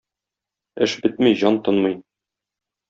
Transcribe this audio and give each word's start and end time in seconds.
Эш 0.87 0.95
бетми 1.03 1.35
җан 1.43 1.63
тынмый. 1.69 1.99